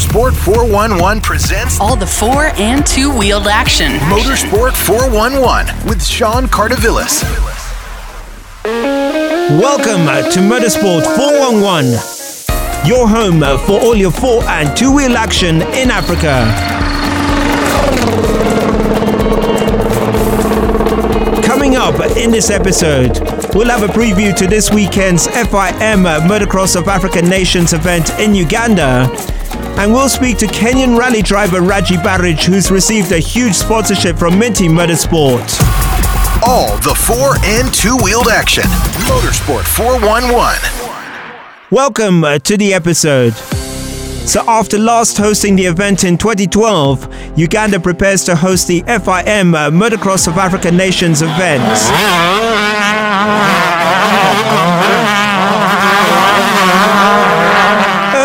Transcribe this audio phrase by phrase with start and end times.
[0.00, 3.92] Motorsport 411 presents all the four and two wheeled action.
[4.08, 7.22] Motorsport 411 with Sean Cardovillis.
[8.64, 11.92] Welcome to Motorsport 411,
[12.88, 16.46] your home for all your four and two wheel action in Africa.
[21.46, 23.20] Coming up in this episode,
[23.54, 29.10] we'll have a preview to this weekend's FIM Motocross of African Nations event in Uganda.
[29.80, 34.38] And we'll speak to Kenyan rally driver Raji Bharij, who's received a huge sponsorship from
[34.38, 35.58] Minty Motorsport.
[36.46, 38.64] All the four and two wheeled action.
[39.08, 41.40] Motorsport 411.
[41.70, 43.32] Welcome uh, to the episode.
[44.28, 49.70] So, after last hosting the event in 2012, Uganda prepares to host the FIM uh,
[49.70, 51.64] Motocross of African Nations event.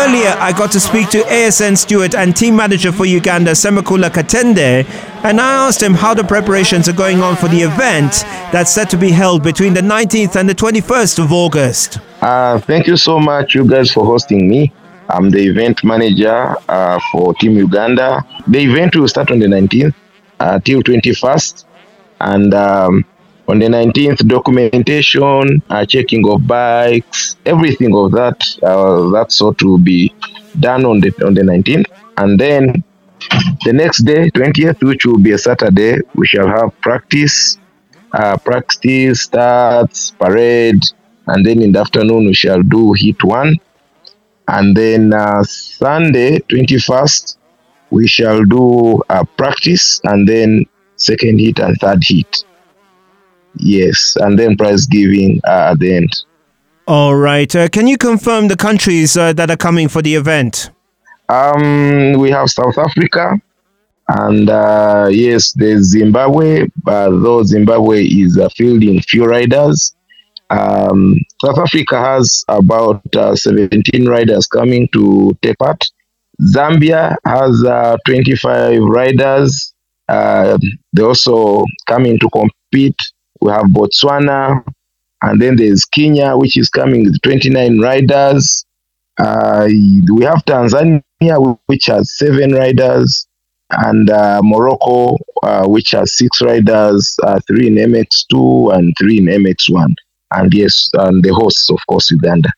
[0.06, 4.86] Earlier, I got to speak to ASN steward and team manager for Uganda, Semakula Katende,
[5.24, 8.12] and I asked him how the preparations are going on for the event
[8.52, 11.98] that's set to be held between the 19th and the 21st of August.
[12.22, 14.72] Uh, thank you so much, you guys, for hosting me.
[15.08, 18.24] I'm the event manager uh, for Team Uganda.
[18.46, 19.94] The event will start on the 19th
[20.38, 21.64] uh, till 21st,
[22.20, 23.04] and um,
[23.48, 29.78] on the 19th, documentation, uh, checking of bikes, everything of that uh, that sort will
[29.78, 30.12] be
[30.58, 31.86] done on the on the 19th,
[32.18, 32.82] and then
[33.64, 37.58] the next day, 20th, which will be a Saturday, we shall have practice,
[38.12, 40.82] uh, practice starts, parade,
[41.26, 43.56] and then in the afternoon we shall do heat one,
[44.48, 47.36] and then uh, Sunday, 21st,
[47.90, 52.44] we shall do a practice, and then second heat and third heat.
[53.58, 56.10] Yes, and then prize giving uh, at the end.
[56.86, 57.54] All right.
[57.54, 60.70] Uh, can you confirm the countries uh, that are coming for the event?
[61.28, 63.40] Um, we have South Africa,
[64.08, 69.96] and uh, yes, there's Zimbabwe, but though Zimbabwe is uh, fielding few riders.
[70.48, 75.82] Um, South Africa has about uh, 17 riders coming to take part.
[76.40, 79.74] Zambia has uh, 25 riders.
[80.08, 80.56] Uh,
[80.92, 82.96] they're also coming to compete.
[83.40, 84.64] We have Botswana,
[85.22, 88.64] and then there's Kenya, which is coming with 29 riders.
[89.18, 93.26] Uh, we have Tanzania, which has seven riders,
[93.70, 99.24] and uh, Morocco, uh, which has six riders, uh, three in MX2 and three in
[99.24, 99.94] MX1.
[100.32, 102.50] And yes, and the hosts, of course, Uganda.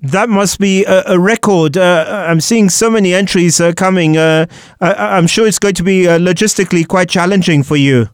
[0.00, 1.76] That must be a, a record.
[1.76, 4.16] Uh, I'm seeing so many entries uh, coming.
[4.16, 4.46] I,
[4.80, 8.08] am sure it's going to be logistically quite challenging for you.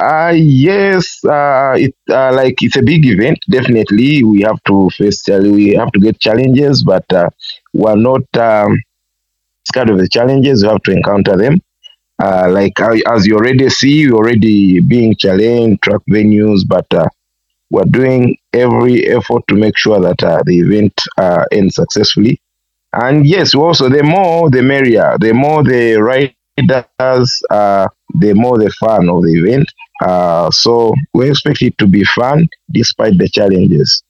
[0.00, 3.38] Uh, yes, uh, it uh, like it's a big event.
[3.48, 7.30] Definitely, we have to face we have to get challenges, but uh,
[7.72, 8.78] we're not um,
[9.66, 10.62] scared of the challenges.
[10.62, 11.62] We have to encounter them.
[12.22, 17.06] Uh, like as you already see, we're already being challenged track venues, but uh,
[17.70, 22.40] we're doing every effort to make sure that uh, the event uh, ends successfully.
[22.92, 25.16] And yes, also the more the merrier.
[25.20, 27.88] The more the riders, uh,
[28.20, 29.68] the more the fun of the event.
[30.04, 34.02] Uh, so we expect it to be fun despite the challenges.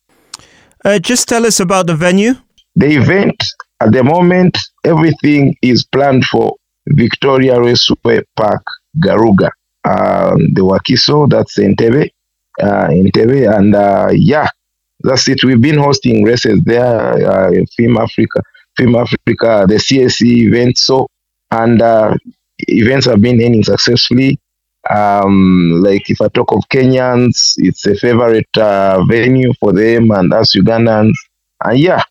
[0.85, 2.35] Uh, just tell us about the venue.
[2.75, 3.43] The event
[3.81, 6.57] at the moment, everything is planned for
[6.89, 8.63] Victoria Raceway Park,
[8.99, 9.51] Garuga.
[9.85, 12.11] Um, the Wakiso, that's Entebbe,
[12.61, 14.49] uh, Entebbe, and uh, yeah,
[15.01, 15.45] that's it.
[15.45, 18.43] We've been hosting races there, uh, FIM Africa,
[18.79, 20.79] FIM Africa, the CSE event.
[20.79, 21.07] So,
[21.51, 22.17] and uh,
[22.59, 24.41] events have been ending successfully.
[24.91, 30.33] Um, like if I talk of Kenyans, it's a favorite uh, venue for them and
[30.33, 31.15] us Ugandans.
[31.65, 32.03] And yeah,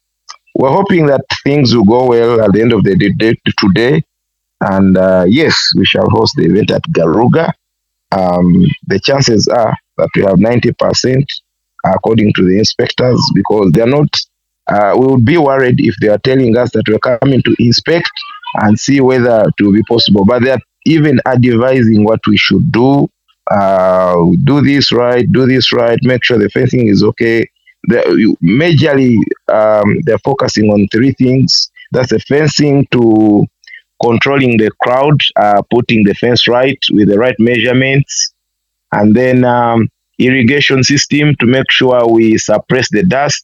[0.55, 4.03] we're hoping that things will go well at the end of the day today.
[4.61, 7.51] And uh, yes, we shall host the event at Garuga.
[8.11, 11.25] Um, the chances are that we have 90%
[11.85, 14.09] according to the inspectors because they're not,
[14.67, 18.09] uh, we would be worried if they are telling us that we're coming to inspect
[18.61, 20.25] and see whether it will be possible.
[20.25, 23.09] But they're even advising what we should do.
[23.51, 27.47] Uh, do this right, do this right, make sure the fencing is okay.
[27.87, 29.17] The, majorly,
[29.53, 31.69] um, they're focusing on three things.
[31.91, 33.45] That's the fencing to
[34.01, 38.33] controlling the crowd, uh, putting the fence right with the right measurements,
[38.91, 39.89] and then um,
[40.19, 43.43] irrigation system to make sure we suppress the dust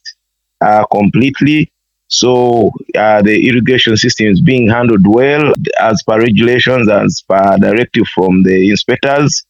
[0.60, 1.71] uh, completely.
[2.20, 8.06] So uh, the irrigation system is being handled well as per regulations, as per directive
[8.14, 9.44] from the inspectors.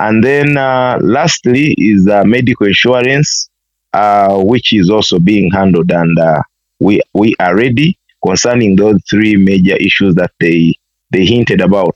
[0.00, 3.48] And then uh, lastly is uh, medical insurance,
[3.92, 6.42] uh, which is also being handled, and uh,
[6.80, 7.90] we we are ready.
[8.30, 10.74] concerning those three major issues that they
[11.12, 11.94] they hinted about.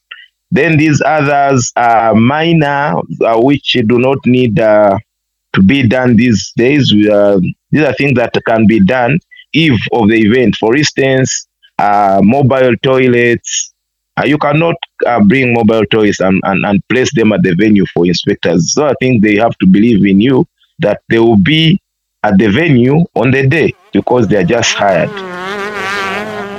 [0.58, 2.82] Then these others are minor,
[3.28, 6.92] uh, which do not need to be done these days.
[6.92, 7.38] Uh,
[7.70, 9.18] these are things that can be done
[9.52, 10.56] eve of the event.
[10.56, 11.46] For instance,
[11.78, 13.72] uh, mobile toilets.
[14.16, 14.76] Uh, you cannot
[15.06, 18.74] uh, bring mobile toilets and, and, and place them at the venue for inspectors.
[18.74, 20.46] So I think they have to believe in you
[20.80, 21.80] that they will be
[22.22, 25.10] at the venue on the day because they are just hired.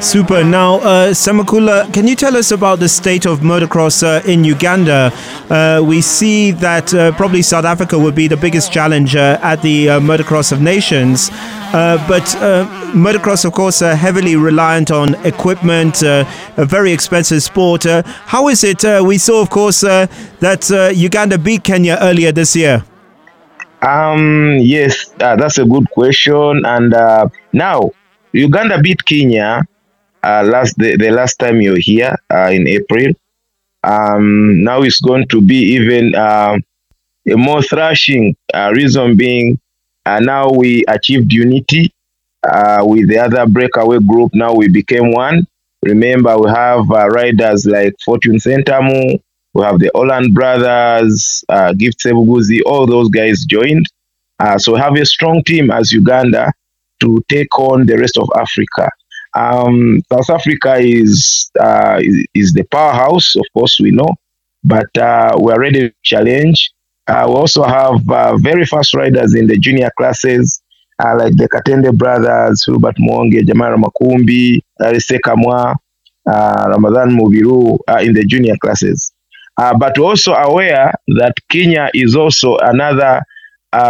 [0.03, 0.44] Super.
[0.44, 5.13] Now, uh, Semakula, can you tell us about the state of motocross uh, in Uganda?
[5.50, 9.61] Uh, we see that uh, probably South Africa would be the biggest challenge uh, at
[9.61, 11.29] the uh, Motocross of Nations.
[11.71, 12.25] but
[12.94, 16.25] motocross, of course, are heavily reliant on equipment, a
[16.57, 17.85] very expensive sport.
[18.25, 18.83] how is it?
[19.05, 22.83] we saw, of course, that Uganda beat Kenya earlier this year.
[23.81, 26.65] Um, yes, that's a good question.
[26.65, 26.94] And
[27.53, 27.91] now,
[28.33, 29.65] Uganda beat Kenya
[30.23, 33.13] uh, last the, the last time you're here uh, in April.
[33.83, 36.57] Um, now it's going to be even uh,
[37.29, 38.35] a more thrashing.
[38.53, 39.59] Uh, reason being,
[40.05, 41.91] uh, now we achieved unity
[42.43, 44.31] uh, with the other breakaway group.
[44.33, 45.45] Now we became one.
[45.81, 49.19] Remember, we have riders like Fortune Sentamu,
[49.53, 51.43] we have the Holland brothers,
[51.77, 53.85] Gift Sebuguzi, all those guys joined.
[54.57, 56.53] so we have a strong team as Uganda
[57.01, 58.89] to take on the rest of Africa.
[59.35, 64.15] Um, South Africa is, uh, is, is the powerhouse, of course we know,
[64.63, 66.71] but uh, we are ready to challenge.
[67.07, 70.62] Uh, we also have uh, very fast riders in the junior classes,
[71.03, 75.75] uh, like the Katende brothers, Hubert Mwonge, Jamara Makumbi, Arise Kamwa,
[76.29, 79.12] uh, Ramadan Mubiru in the junior classes.
[79.57, 83.21] but we're also aware that Kenya is also another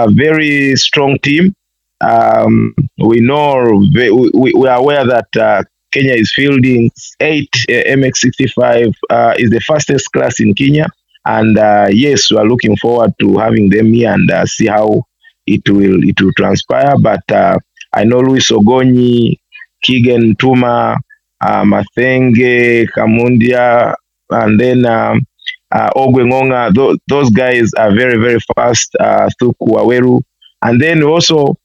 [0.09, 1.53] very strong team
[2.03, 8.93] um, we know we, we, are aware that uh, Kenya is fielding eight uh, MX65
[9.09, 10.87] uh, is the fastest class in Kenya,
[11.25, 15.03] and uh, yes, we are looking forward to having them here and uh, see how
[15.47, 16.97] it will it will transpire.
[16.97, 17.57] But uh,
[17.93, 19.37] I know Luis Ogonyi,
[19.83, 20.97] Keegan Tuma,
[21.41, 23.95] Mathenge, Kamundia,
[24.29, 25.25] and then um,
[25.71, 26.73] uh, Ogwengonga.
[26.73, 28.95] Th- those guys are very very fast.
[28.99, 30.21] Uh, Thuku Aweru,
[30.61, 31.55] and then also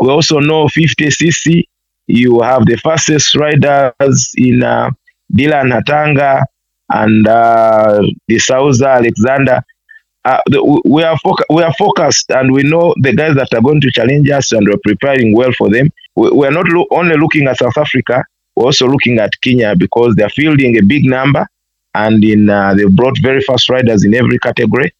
[0.00, 1.64] we also know 50cc.
[2.06, 4.90] You have the fastest riders in uh,
[5.32, 6.42] Dylan Hatanga
[6.90, 9.62] and uh, the Sauza Alexander.
[10.24, 11.18] Uh, the, we are
[11.50, 14.66] we are focused and we know the guys that are going to challenge us and
[14.68, 15.90] we're preparing well for them.
[16.16, 18.24] We, we are not lo- only looking at South Africa,
[18.56, 21.46] we're also looking at Kenya because they're fielding a big number
[21.94, 24.92] and in uh, they brought very fast riders in every category.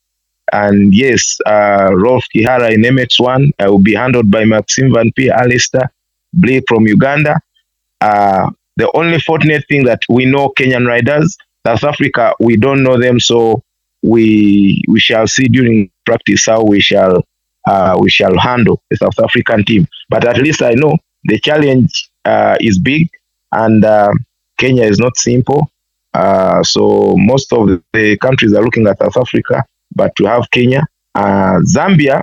[0.54, 5.28] And yes, uh, Rolf Kihara in MX1 uh, will be handled by Maxime Van P.
[5.28, 5.90] Alistair
[6.32, 7.40] Blake from Uganda.
[8.00, 11.36] Uh, the only fortunate thing that we know Kenyan riders,
[11.66, 13.62] South Africa, we don't know them, so
[14.02, 17.24] we we shall see during practice how we shall
[17.66, 19.88] uh, we shall handle the South African team.
[20.08, 23.08] But at least I know the challenge uh, is big,
[23.50, 24.12] and uh,
[24.58, 25.68] Kenya is not simple.
[26.12, 29.64] Uh, so most of the countries are looking at South Africa
[29.94, 30.87] but to have Kenya.
[31.14, 32.23] Uh, Zambia,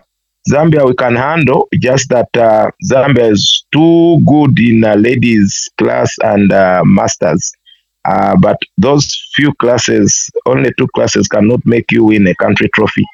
[0.49, 6.15] Zambia we can handle, just that uh, Zambia is too good in uh, ladies class
[6.23, 7.51] and uh, masters.
[8.03, 13.05] Uh, but those few classes, only two classes cannot make you win a country trophy.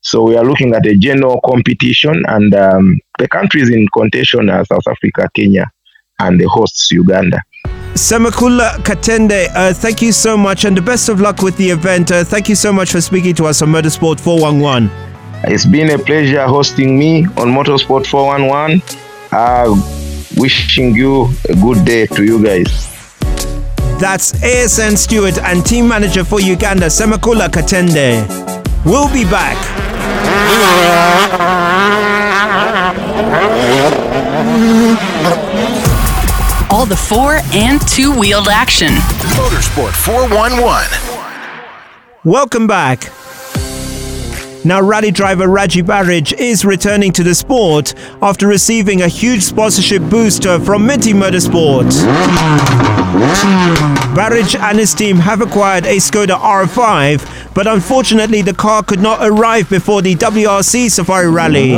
[0.00, 4.64] So we are looking at a general competition, and um, the countries in contention are
[4.64, 5.70] South Africa, Kenya,
[6.20, 7.40] and the hosts Uganda.
[7.98, 12.12] Semakula Katende, uh, thank you so much and the best of luck with the event.
[12.12, 14.88] Uh, thank you so much for speaking to us on Motorsport 411.
[15.52, 18.82] It's been a pleasure hosting me on Motorsport 411.
[19.32, 19.74] Uh,
[20.36, 22.86] wishing you a good day to you guys.
[23.98, 28.24] That's ASN steward and team manager for Uganda, Semakula Katende.
[28.84, 29.56] We'll be back.
[36.78, 38.86] all the four and two wheeled action.
[39.34, 40.86] Motorsport 411.
[42.22, 43.10] Welcome back.
[44.64, 50.02] Now, rally driver Raji Bharij is returning to the sport after receiving a huge sponsorship
[50.02, 51.90] booster from Minty Motorsport.
[54.14, 59.18] Bharij and his team have acquired a Skoda R5, but unfortunately, the car could not
[59.22, 61.74] arrive before the WRC Safari Rally.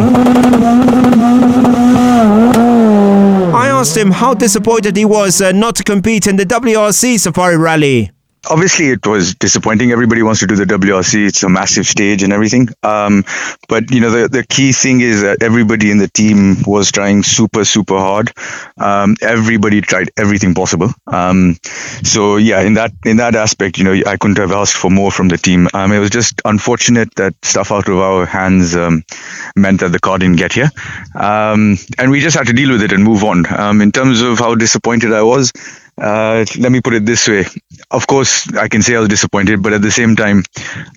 [3.81, 8.11] Asked him how disappointed he was uh, not to compete in the WRC Safari Rally.
[8.49, 9.93] Obviously it was disappointing.
[9.93, 11.27] Everybody wants to do the WRC.
[11.27, 12.69] It's a massive stage and everything.
[12.83, 13.25] Um,
[13.69, 17.23] but you know, the, the key thing is that everybody in the team was trying
[17.23, 18.33] super, super hard.
[18.79, 20.91] Um, everybody tried everything possible.
[21.07, 21.57] Um,
[22.03, 25.11] so yeah, in that, in that aspect, you know, I couldn't have asked for more
[25.11, 25.69] from the team.
[25.75, 29.05] Um, it was just unfortunate that stuff out of our hands, um,
[29.57, 30.71] meant that the car didn't get here.
[31.15, 33.45] Um, and we just had to deal with it and move on.
[33.81, 35.53] in terms of how disappointed I was,
[36.01, 37.45] uh, let me put it this way.
[37.91, 40.45] Of course, I can say I was disappointed, but at the same time,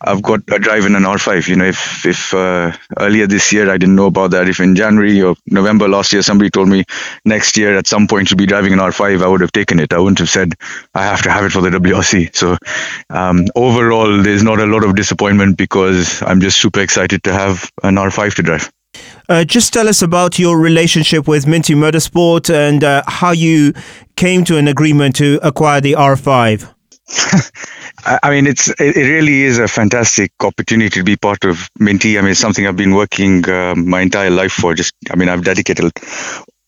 [0.01, 1.48] I've got a drive in an R5.
[1.48, 4.75] You know, if if uh, earlier this year I didn't know about that, if in
[4.75, 6.86] January or November last year somebody told me
[7.25, 9.91] next year at some point you'll be driving an R5, I would have taken it.
[9.91, 10.53] I wouldn't have said
[10.93, 12.36] I have to have it for the WRC.
[12.36, 12.57] So
[13.10, 17.69] um, overall, there's not a lot of disappointment because I'm just super excited to have
[17.83, 18.72] an R5 to drive.
[19.29, 23.74] Uh, just tell us about your relationship with Minty Motorsport and uh, how you
[24.15, 26.74] came to an agreement to acquire the R5.
[28.05, 32.17] I mean, it's it really is a fantastic opportunity to be part of Minty.
[32.17, 34.74] I mean, it's something I've been working uh, my entire life for.
[34.74, 35.91] Just, I mean, I've dedicated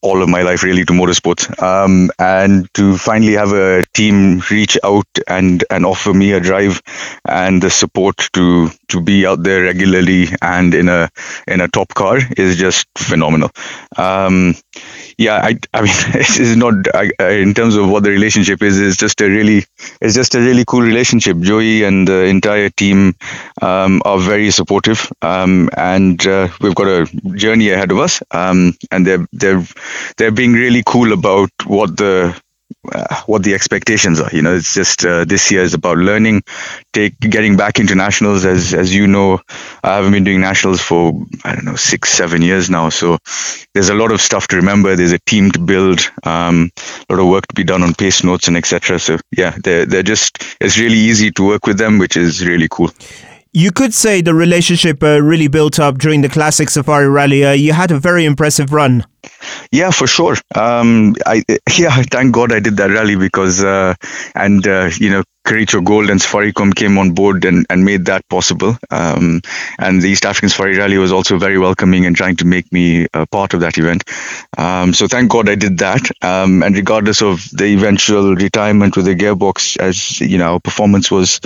[0.06, 1.50] all of my life really to motorsports.
[1.62, 6.82] Um, and to finally have a team reach out and, and offer me a drive
[7.28, 11.10] and the support to to be out there regularly and in a
[11.48, 13.50] in a top car is just phenomenal.
[13.98, 14.56] Um,
[15.18, 18.80] yeah, I, I mean, it's not I, in terms of what the relationship is.
[18.80, 19.66] It's just a really,
[20.02, 21.40] it's just a really cool relationship.
[21.40, 23.16] Joey and the entire team
[23.62, 28.22] um, are very supportive, um, and uh, we've got a journey ahead of us.
[28.32, 29.66] Um, and they're they're
[30.18, 32.40] they're being really cool about what the
[32.92, 34.30] uh, what the expectations are.
[34.32, 36.44] You know, it's just uh, this year is about learning,
[36.94, 38.46] take getting back into nationals.
[38.46, 39.40] As as you know,
[39.84, 42.90] I haven't been doing nationals for I don't know six seven years now.
[42.90, 43.18] So
[43.74, 44.96] there's a lot of stuff to remember.
[44.96, 46.72] There's a team to build, um,
[47.10, 49.00] a lot of work to be done on pace notes and etc.
[49.00, 52.68] So yeah, they're they're just it's really easy to work with them, which is really
[52.70, 52.92] cool.
[53.56, 57.46] You could say the relationship uh, really built up during the Classic Safari Rally.
[57.46, 59.06] Uh, you had a very impressive run.
[59.72, 60.36] Yeah, for sure.
[60.54, 61.42] Um, I
[61.78, 63.94] yeah, thank God I did that rally because uh,
[64.36, 68.28] and uh, you know Kericho Gold and Safaricom came on board and, and made that
[68.28, 68.78] possible.
[68.92, 69.42] Um,
[69.80, 73.08] and the East African Safari Rally was also very welcoming and trying to make me
[73.14, 74.04] a part of that event.
[74.58, 76.02] Um, so thank God I did that.
[76.22, 81.10] Um, and regardless of the eventual retirement with the gearbox, as you know, our performance
[81.10, 81.40] was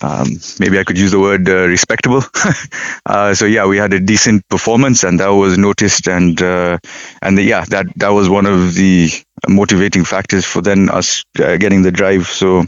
[0.00, 0.26] um,
[0.58, 2.22] maybe I could use the word uh, respectable.
[3.06, 6.78] uh, so yeah, we had a decent performance, and that was noticed, and uh,
[7.22, 9.10] and the, yeah, that that was one of the
[9.48, 12.26] motivating factors for then us uh, getting the drive.
[12.26, 12.64] So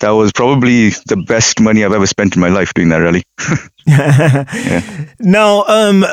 [0.00, 3.24] that was probably the best money I've ever spent in my life doing that rally.
[3.86, 5.06] yeah.
[5.18, 6.04] Now, um,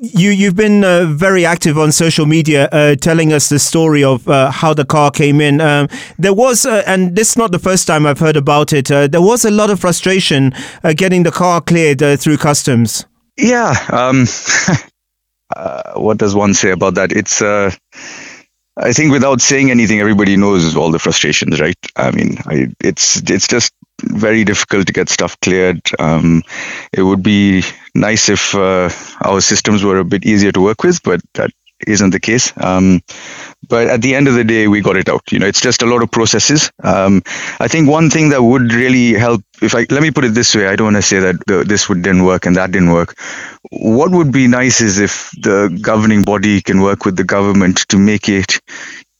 [0.00, 4.28] you you've been uh, very active on social media, uh, telling us the story of
[4.28, 5.60] uh, how the car came in.
[5.60, 5.88] Um,
[6.18, 8.90] there was, uh, and this is not the first time I've heard about it.
[8.90, 13.06] Uh, there was a lot of frustration uh, getting the car cleared through customs.
[13.36, 13.74] Yeah.
[13.90, 14.26] Um,
[16.00, 17.12] what does one say about that?
[17.12, 17.42] It's.
[18.78, 21.78] I think without saying anything, everybody knows all the frustrations, right?
[21.96, 23.72] I mean, I, it's it's just
[24.02, 25.80] very difficult to get stuff cleared.
[25.98, 26.42] Um,
[26.92, 27.62] it would be
[27.94, 28.90] nice if uh,
[29.24, 31.50] our systems were a bit easier to work with, but that
[31.86, 32.52] isn't the case.
[32.56, 33.02] Um,
[33.68, 35.22] but at the end of the day, we got it out.
[35.30, 36.70] You know, it's just a lot of processes.
[36.82, 37.22] Um,
[37.60, 40.54] I think one thing that would really help, if I let me put it this
[40.54, 42.92] way, I don't want to say that the, this would didn't work and that didn't
[42.92, 43.18] work.
[43.70, 47.98] What would be nice is if the governing body can work with the government to
[47.98, 48.60] make it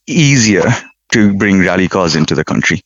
[0.06, 0.64] easier
[1.12, 2.82] to bring rally cars into the country.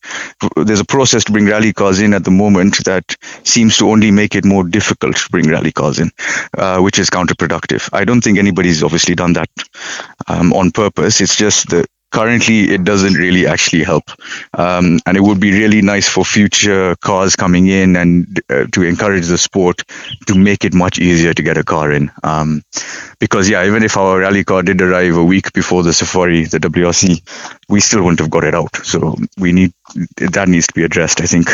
[0.57, 4.11] There's a process to bring rally cars in at the moment that seems to only
[4.11, 6.11] make it more difficult to bring rally cars in,
[6.57, 7.89] uh, which is counterproductive.
[7.93, 9.51] I don't think anybody's obviously done that
[10.29, 11.21] um, on purpose.
[11.21, 14.05] It's just the currently it doesn't really actually help
[14.55, 18.83] um, and it would be really nice for future cars coming in and uh, to
[18.83, 19.83] encourage the sport
[20.27, 22.63] to make it much easier to get a car in um,
[23.19, 26.59] because yeah even if our rally car did arrive a week before the safari the
[26.59, 27.21] wrc
[27.69, 29.73] we still wouldn't have got it out so we need
[30.17, 31.49] that needs to be addressed i think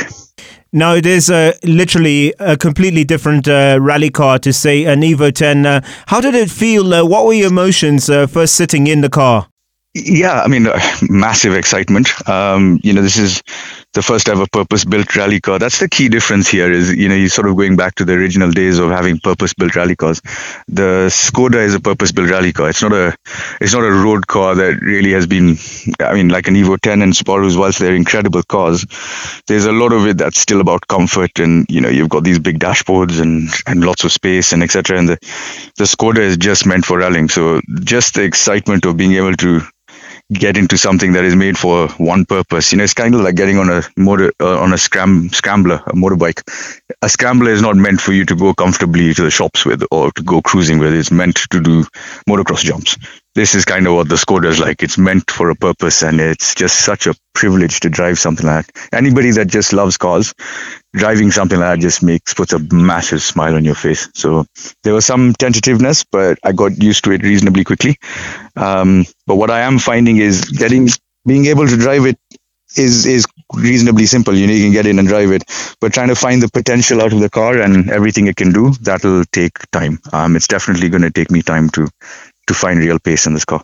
[0.72, 5.32] now it is uh, literally a completely different uh, rally car to say an Evo
[5.32, 5.64] 10.
[5.64, 6.92] Uh, how did it feel?
[6.92, 9.48] Uh, what were your emotions uh, first sitting in the car?
[9.98, 12.28] Yeah, I mean, uh, massive excitement.
[12.28, 13.42] Um, you know, this is
[13.94, 15.58] the first ever purpose-built rally car.
[15.58, 16.70] That's the key difference here.
[16.70, 19.74] Is you know, you're sort of going back to the original days of having purpose-built
[19.74, 20.20] rally cars.
[20.68, 22.68] The Skoda is a purpose-built rally car.
[22.68, 23.16] It's not a,
[23.58, 25.56] it's not a road car that really has been.
[25.98, 28.84] I mean, like an Evo 10 and Subaru's, whilst they're incredible cars,
[29.46, 32.38] there's a lot of it that's still about comfort, and you know, you've got these
[32.38, 34.98] big dashboards and and lots of space and etc.
[34.98, 35.18] And the
[35.78, 37.30] the Skoda is just meant for rallying.
[37.30, 39.62] So just the excitement of being able to
[40.32, 42.72] get into something that is made for one purpose.
[42.72, 45.82] You know, it's kind of like getting on a motor uh, on a scram scrambler,
[45.86, 46.42] a motorbike.
[47.02, 50.10] A scrambler is not meant for you to go comfortably to the shops with or
[50.12, 50.94] to go cruising with.
[50.94, 51.84] It's meant to do
[52.28, 52.96] motocross jumps.
[53.36, 54.82] This is kind of what the Skoda is like.
[54.82, 58.72] It's meant for a purpose, and it's just such a privilege to drive something like
[58.72, 58.94] that.
[58.94, 60.32] Anybody that just loves cars,
[60.94, 64.08] driving something like that just makes puts a massive smile on your face.
[64.14, 64.46] So
[64.84, 67.98] there was some tentativeness, but I got used to it reasonably quickly.
[68.56, 70.88] Um, but what I am finding is getting
[71.26, 72.18] being able to drive it
[72.74, 74.34] is is reasonably simple.
[74.34, 75.44] You know, you can get in and drive it,
[75.78, 78.70] but trying to find the potential out of the car and everything it can do,
[78.80, 79.98] that'll take time.
[80.10, 81.90] Um, it's definitely going to take me time to
[82.46, 83.62] to find real pace in this car.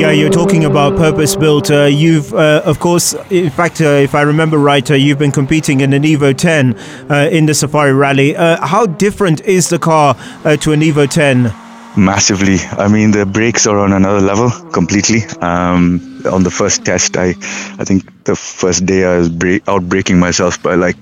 [0.00, 1.70] Yeah, you're talking about purpose built.
[1.70, 5.30] Uh, you've, uh, of course, in fact, uh, if I remember right, uh, you've been
[5.30, 6.74] competing in an Evo 10
[7.10, 8.34] uh, in the Safari Rally.
[8.34, 11.52] Uh, how different is the car to an Evo 10?
[11.96, 12.58] Massively.
[12.70, 15.22] I mean, the brakes are on another level completely.
[15.40, 17.30] Um, on the first test, I,
[17.78, 20.96] I think the first day I was break, out braking myself by like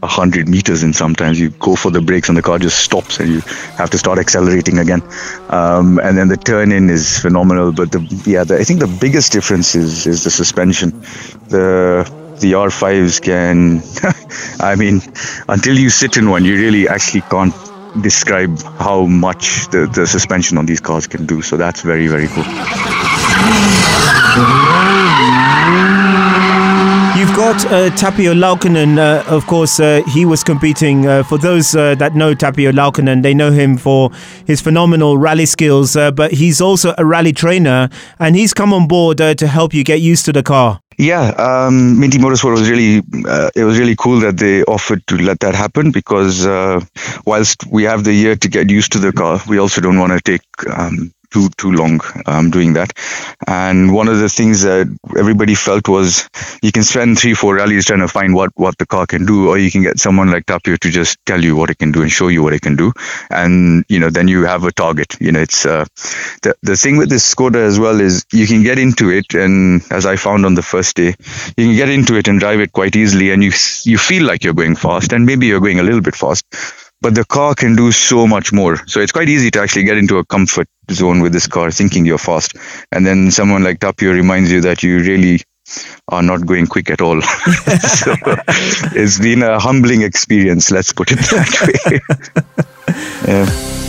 [0.00, 3.30] 100 meters and sometimes you go for the brakes and the car just stops and
[3.30, 3.40] you
[3.76, 5.02] have to start accelerating again.
[5.50, 8.86] Um, and then the turn in is phenomenal but the yeah the, i think the
[9.00, 10.90] biggest difference is is the suspension.
[11.48, 13.82] The the r5s can
[14.60, 15.02] i mean
[15.48, 17.54] until you sit in one you really actually can't
[18.00, 21.42] describe how much the, the suspension on these cars can do.
[21.42, 22.44] So that's very very cool
[27.20, 31.06] You've got uh, Tapio Laukkanen, uh, of course, uh, he was competing.
[31.06, 34.10] Uh, for those uh, that know Tapio Laukkanen, they know him for
[34.46, 38.88] his phenomenal rally skills, uh, but he's also a rally trainer and he's come on
[38.88, 40.80] board to help you get used to the car.
[40.96, 43.02] Yeah, um, Minty Motorsport was really
[43.54, 46.46] it was really cool that they offered to let that happen because
[47.26, 50.12] whilst we have the year to get used to the car, we also don't want
[50.12, 52.92] to take um, too too long um, doing that.
[53.46, 54.86] And one of the things that
[55.18, 56.28] everybody felt was
[56.62, 59.48] you can spend three four rallies trying to find what what the car can do,
[59.48, 62.02] or you can get someone like Tapio to just tell you what it can do
[62.02, 62.92] and show you what it can do,
[63.30, 65.16] and you know then you have a target.
[65.20, 65.84] You know it's uh,
[66.42, 69.82] the the thing with this Skoda as well is you can get into it, and
[69.90, 71.14] as I found on the first day,
[71.56, 73.52] you can get into it and drive it quite easily, and you
[73.84, 76.44] you feel like you're going fast, and maybe you're going a little bit fast
[77.00, 78.76] but the car can do so much more.
[78.86, 82.04] So it's quite easy to actually get into a comfort zone with this car, thinking
[82.04, 82.56] you're fast,
[82.92, 85.40] and then someone like Tapio reminds you that you really
[86.08, 87.20] are not going quick at all.
[87.22, 88.14] so
[88.94, 90.70] it's been a humbling experience.
[90.70, 92.00] Let's put it that way.
[93.28, 93.86] yeah.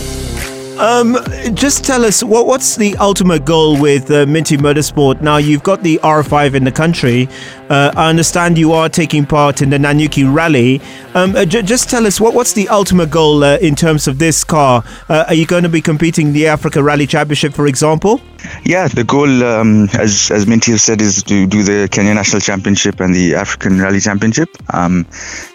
[0.78, 1.16] Um,
[1.54, 5.20] just tell us what what's the ultimate goal with uh, Minty Motorsport?
[5.20, 7.28] Now you've got the R5 in the country.
[7.68, 10.80] Uh, I understand you are taking part in the Nanyuki Rally.
[11.14, 14.18] Um, uh, j- just tell us what what's the ultimate goal uh, in terms of
[14.18, 14.82] this car?
[15.08, 18.20] Uh, are you going to be competing in the Africa Rally Championship, for example?
[18.64, 22.40] Yeah, the goal, um, as as Minty has said, is to do the Kenya National
[22.40, 25.06] Championship and the African Rally Championship, um,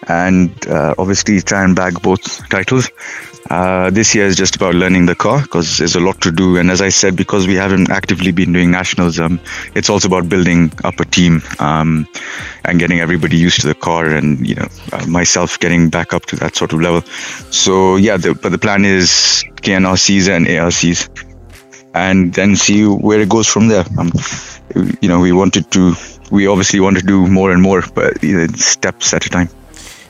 [0.06, 2.88] and uh, obviously try and bag both titles.
[3.48, 6.58] Uh, this year is just about learning the car because there's a lot to do.
[6.58, 9.40] And as I said, because we haven't actively been doing nationals, um,
[9.74, 12.06] it's also about building up a team um,
[12.64, 16.26] and getting everybody used to the car and, you know, uh, myself getting back up
[16.26, 17.00] to that sort of level.
[17.50, 21.08] So, yeah, the, but the plan is KNRCs and ARCs
[21.94, 23.84] and then see where it goes from there.
[23.98, 24.12] Um,
[25.00, 25.94] you know, we wanted to,
[26.30, 29.48] we obviously want to do more and more, but you know, steps at a time.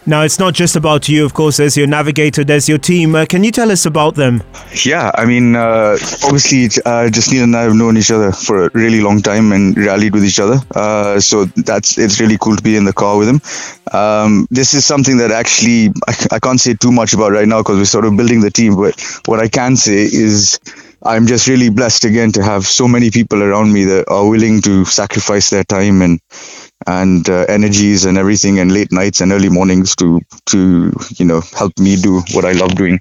[0.08, 3.14] Now, it's not just about you, of course, there's your navigator, there's your team.
[3.14, 4.42] Uh, can you tell us about them?
[4.82, 8.70] Yeah, I mean, uh, obviously, uh, Jasneel and I have known each other for a
[8.72, 10.60] really long time and rallied with each other.
[10.74, 13.42] Uh, so that's it's really cool to be in the car with him.
[13.92, 17.58] Um, this is something that actually I, I can't say too much about right now
[17.58, 18.76] because we're sort of building the team.
[18.76, 20.58] But what I can say is
[21.02, 24.62] I'm just really blessed again to have so many people around me that are willing
[24.62, 26.20] to sacrifice their time and
[26.86, 31.40] and uh, energies and everything and late nights and early mornings to to you know
[31.56, 33.00] help me do what I love doing.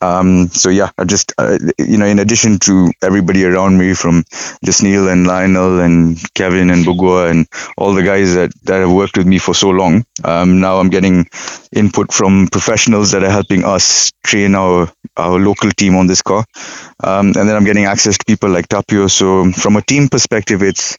[0.00, 4.24] Um, so yeah, I just uh, you know in addition to everybody around me from
[4.66, 7.46] Jasneel and Lionel and Kevin and Bugua and
[7.78, 10.90] all the guys that that have worked with me for so long, um, now I'm
[10.90, 11.26] getting
[11.72, 16.44] input from professionals that are helping us train our our local team on this car,
[17.04, 19.08] um, and then I'm getting access to people like Tapio.
[19.08, 20.98] So from a team perspective, it's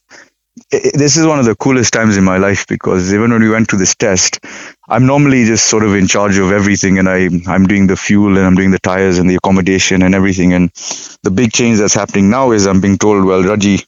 [0.93, 3.69] this is one of the coolest times in my life because even when we went
[3.69, 4.39] to this test,
[4.87, 8.37] I'm normally just sort of in charge of everything and I, I'm doing the fuel
[8.37, 10.53] and I'm doing the tires and the accommodation and everything.
[10.53, 10.71] And
[11.21, 13.79] the big change that's happening now is I'm being told, well, Raji,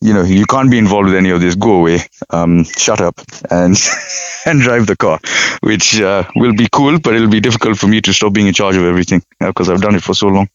[0.00, 1.56] you know, you can't be involved with any of this.
[1.56, 3.76] Go away, um, shut up, and
[4.46, 5.18] and drive the car,
[5.60, 8.54] which uh, will be cool, but it'll be difficult for me to stop being in
[8.54, 10.48] charge of everything because I've done it for so long.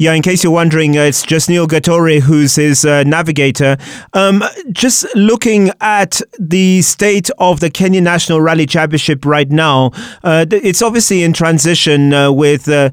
[0.00, 3.76] Yeah, in case you're wondering, uh, it's Jasneel Gatore who's his uh, navigator.
[4.14, 9.90] Um, just looking at the state of the Kenya National Rally Championship right now,
[10.24, 12.66] uh, it's obviously in transition uh, with.
[12.66, 12.90] Uh,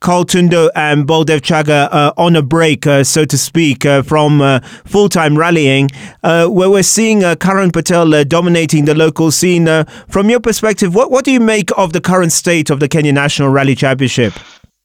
[0.00, 4.42] Carl Tundo and Baldev Chager uh, on a break, uh, so to speak, uh, from
[4.42, 5.90] uh, full time rallying,
[6.22, 9.68] where we're seeing uh, Karan Patel dominating the local scene.
[10.08, 13.12] from your perspective, what, what do you make of the current state of the Kenya
[13.12, 14.34] National Rally Championship?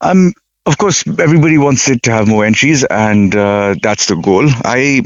[0.01, 0.33] Um,
[0.67, 4.47] of course, everybody wants it to have more entries, and that's the goal.
[4.63, 5.01] I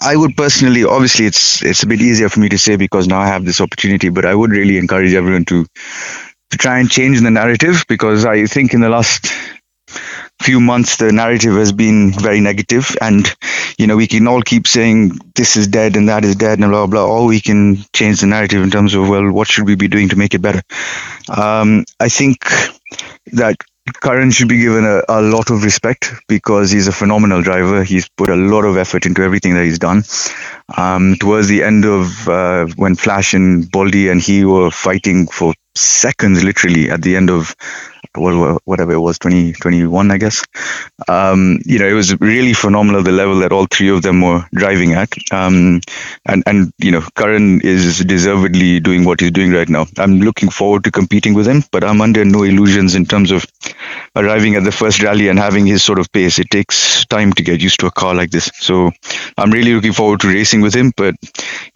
[0.00, 3.20] I would personally, obviously, it's it's a bit easier for me to say because now
[3.20, 4.10] I have this opportunity.
[4.10, 5.66] But I would really encourage everyone to
[6.50, 9.26] to try and change the narrative because I think in the last
[10.42, 13.34] few months the narrative has been very negative and
[13.78, 16.70] you know we can all keep saying this is dead and that is dead and
[16.70, 19.76] blah blah or we can change the narrative in terms of well what should we
[19.76, 20.62] be doing to make it better
[21.30, 22.44] um, i think
[23.32, 23.56] that
[23.92, 27.84] Karan should be given a, a lot of respect because he's a phenomenal driver.
[27.84, 30.02] He's put a lot of effort into everything that he's done.
[30.76, 35.54] Um, towards the end of uh, when Flash and Baldy and he were fighting for
[35.76, 37.54] seconds, literally, at the end of
[38.14, 40.44] whatever it was 2021 i guess.
[41.08, 44.44] Um, you know it was really phenomenal the level that all three of them were
[44.54, 45.12] driving at.
[45.32, 45.80] Um,
[46.24, 49.86] and and you know Karan is deservedly doing what he's doing right now.
[49.98, 53.44] I'm looking forward to competing with him but i'm under no illusions in terms of
[54.14, 56.38] arriving at the first rally and having his sort of pace.
[56.38, 58.50] It takes time to get used to a car like this.
[58.54, 58.90] So
[59.36, 61.14] i'm really looking forward to racing with him but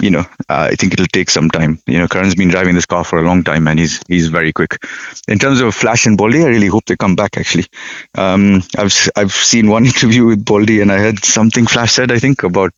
[0.01, 1.81] you know uh, i think it'll take some time.
[1.87, 4.53] You know Karan's been driving this car for a long time and he's he's very
[4.53, 4.79] quick.
[5.29, 6.45] In terms of flash and Baldy.
[6.45, 7.39] I really hope they come back.
[7.39, 7.67] Actually,
[8.15, 12.13] um, I've I've seen one interview with Baldy, and I heard something Flash said.
[12.13, 12.73] I think about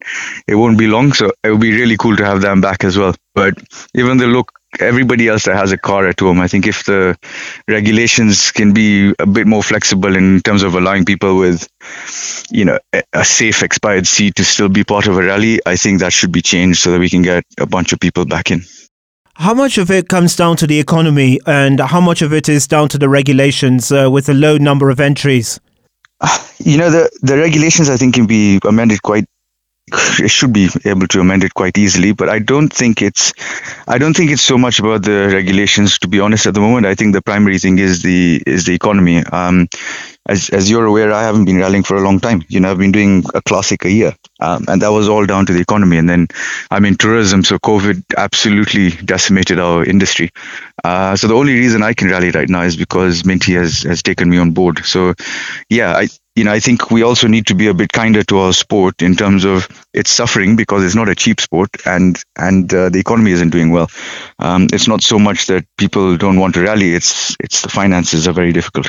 [0.47, 2.97] it won't be long, so it would be really cool to have them back as
[2.97, 3.15] well.
[3.35, 3.55] But
[3.95, 6.41] even the look everybody else that has a car at home.
[6.41, 7.19] I think if the
[7.69, 11.69] regulations can be a bit more flexible in terms of allowing people with,
[12.51, 12.79] you know,
[13.13, 16.33] a safe expired seat to still be part of a rally, I think that should
[16.33, 18.63] be changed so that we can get a bunch of people back in.
[19.35, 22.67] How much of it comes down to the economy and how much of it is
[22.67, 25.61] down to the regulations uh, with a low number of entries?
[26.65, 29.25] You know, the, the regulations I think can be amended quite
[30.21, 33.33] it should be able to amend it quite easily but i don't think it's
[33.89, 36.87] i don't think it's so much about the regulations to be honest at the moment
[36.87, 39.69] i think the primary thing is the is the economy um,
[40.27, 42.45] as, as you're aware, I haven't been rallying for a long time.
[42.49, 45.47] You know, I've been doing a classic a year, um, and that was all down
[45.47, 45.99] to the economy.
[45.99, 46.29] And then
[46.71, 50.31] I'm in tourism, so COVID absolutely decimated our industry.
[50.85, 54.03] Uh, so the only reason I can rally right now is because Minty has has
[54.03, 54.85] taken me on board.
[54.85, 55.15] So,
[55.69, 58.39] yeah, I you know I think we also need to be a bit kinder to
[58.39, 62.73] our sport in terms of it's suffering because it's not a cheap sport, and and
[62.73, 63.91] uh, the economy isn't doing well.
[64.39, 68.29] Um, it's not so much that people don't want to rally; it's it's the finances
[68.29, 68.89] are very difficult.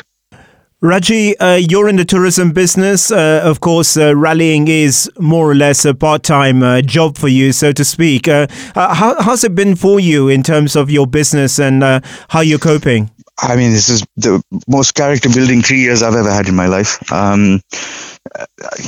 [0.84, 3.10] Raji, uh, you're in the tourism business.
[3.10, 7.28] Uh, of course, uh, rallying is more or less a part time uh, job for
[7.28, 8.28] you, so to speak.
[8.28, 11.82] Uh, uh, how, how's it been for you in terms of your business and
[12.28, 13.10] how you're coping?
[13.38, 16.66] I mean, this is the most character building three years I've ever had in my
[16.66, 17.10] life.
[17.10, 17.62] Um,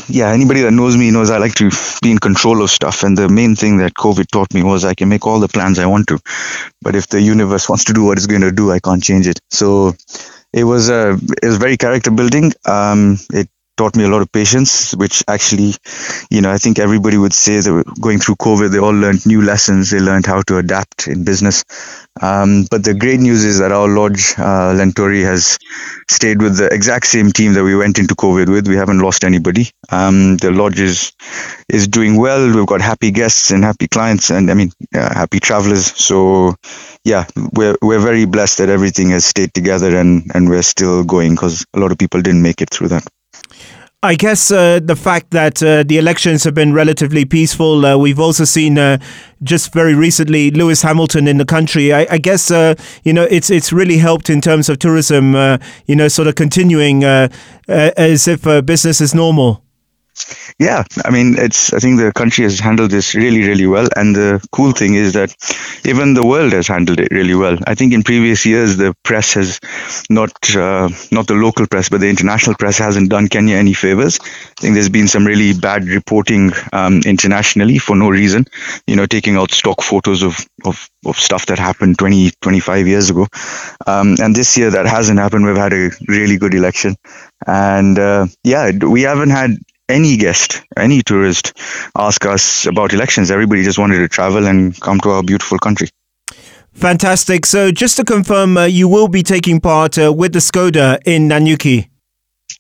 [0.07, 1.71] yeah, anybody that knows me knows I like to
[2.03, 3.05] be in control of stuff.
[3.05, 5.79] And the main thing that COVID taught me was I can make all the plans
[5.79, 6.19] I want to.
[6.83, 9.27] But if the universe wants to do what it's going to do, I can't change
[9.27, 9.41] it.
[9.51, 9.95] So,
[10.53, 12.53] it was a it was very character building.
[12.67, 15.75] Um, it taught me a lot of patience, which actually,
[16.31, 19.43] you know, I think everybody would say that going through COVID, they all learned new
[19.43, 19.91] lessons.
[19.91, 21.65] They learned how to adapt in business.
[22.21, 25.59] Um, but the great news is that our lodge, uh, Lentorre, has
[26.09, 28.69] stayed with the exact same team that we went into COVID with.
[28.69, 29.71] We haven't lost anybody.
[29.91, 31.13] Um, the lodge is
[31.69, 32.55] is doing well.
[32.55, 35.93] We've got happy guests and happy clients, and I mean, uh, happy travelers.
[35.97, 36.55] So,
[37.05, 41.35] yeah, we're we're very blessed that everything has stayed together and and we're still going
[41.35, 43.07] because a lot of people didn't make it through that.
[44.03, 47.85] I guess uh, the fact that uh, the elections have been relatively peaceful.
[47.85, 48.99] Uh, we've also seen uh,
[49.43, 51.93] just very recently Lewis Hamilton in the country.
[51.93, 55.35] I, I guess uh, you know it's it's really helped in terms of tourism.
[55.35, 59.66] Uh, you know, sort of continuing as if business is normal.
[60.59, 61.73] Yeah, I mean, it's.
[61.73, 65.13] I think the country has handled this really, really well, and the cool thing is
[65.13, 65.35] that
[65.85, 67.59] even the world has handled it really well.
[67.67, 69.61] I think in previous years the press has
[70.09, 74.19] not, uh, not the local press, but the international press hasn't done Kenya any favors.
[74.23, 78.47] I think there's been some really bad reporting um, internationally for no reason.
[78.87, 83.11] You know, taking out stock photos of of of stuff that happened 20, 25 years
[83.11, 83.27] ago.
[83.87, 85.45] Um, and this year that hasn't happened.
[85.45, 86.97] We've had a really good election.
[87.47, 89.57] And uh, yeah, we haven't had
[89.89, 91.53] any guest, any tourist
[91.97, 93.31] ask us about elections.
[93.31, 95.89] Everybody just wanted to travel and come to our beautiful country.
[96.73, 97.47] Fantastic.
[97.47, 101.29] So, just to confirm, uh, you will be taking part uh, with the Skoda in
[101.29, 101.89] Nanyuki.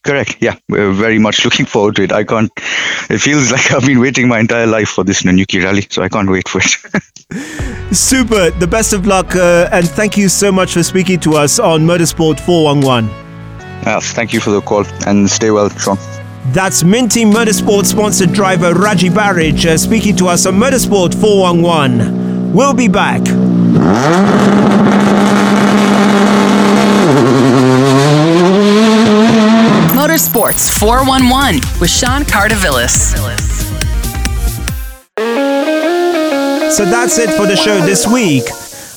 [0.03, 0.37] Correct.
[0.41, 2.13] Yeah, we're very much looking forward to it.
[2.13, 2.51] I can't.
[3.11, 6.09] It feels like I've been waiting my entire life for this Nanyuki rally, so I
[6.09, 7.95] can't wait for it.
[7.95, 8.51] Super.
[8.51, 11.87] The best of luck, uh, and thank you so much for speaking to us on
[11.87, 13.11] Motorsport 411.
[13.85, 15.99] Yes, thank you for the call, and stay well, Sean.
[16.53, 22.53] That's Minty Motorsport sponsored driver Raji Bharij uh, speaking to us on Motorsport 411.
[22.53, 23.21] We'll be back.
[29.93, 33.17] Motorsports 411 with Sean Cardovillis.
[36.73, 38.45] So that's it for the show this week.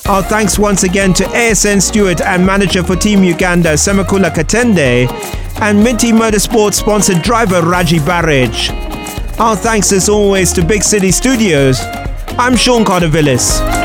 [0.08, 5.06] Our thanks once again to ASN steward and manager for Team Uganda, Semakula Katende,
[5.60, 8.70] and Minty Motorsport sponsored driver Raji Bharij.
[9.38, 11.78] Our thanks as always to Big City Studios.
[12.38, 13.79] I'm Sean Cardovillis.